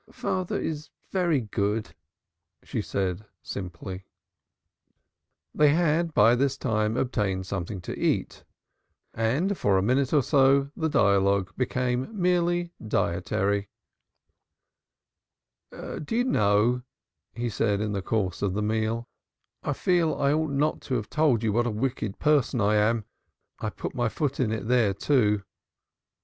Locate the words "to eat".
7.81-8.43